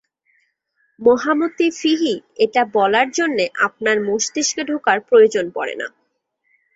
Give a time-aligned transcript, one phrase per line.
[0.99, 2.13] মহামতি ফিহী,
[2.35, 5.87] এটা বলার জন্যে আপনার মস্তিষ্কে ঢোকার প্রয়োজন পড়ে না।